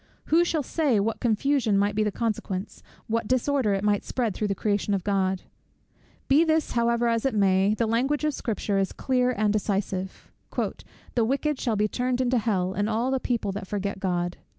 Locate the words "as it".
7.07-7.35